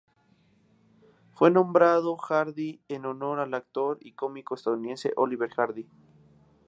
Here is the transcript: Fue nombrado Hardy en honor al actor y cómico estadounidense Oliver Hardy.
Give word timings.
Fue 1.35 1.51
nombrado 1.51 2.17
Hardy 2.17 2.81
en 2.87 3.05
honor 3.05 3.39
al 3.39 3.53
actor 3.53 3.99
y 4.01 4.13
cómico 4.13 4.55
estadounidense 4.55 5.13
Oliver 5.15 5.51
Hardy. 5.55 5.85